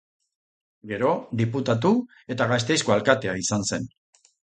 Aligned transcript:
Gero 0.91 1.11
diputatu 1.43 1.93
eta 2.37 2.51
Gasteizko 2.55 2.99
alkatea 2.99 3.41
izan 3.47 3.73
zen. 3.73 3.91